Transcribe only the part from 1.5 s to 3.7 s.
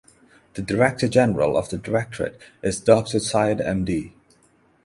of the Directorate is Doctor Syed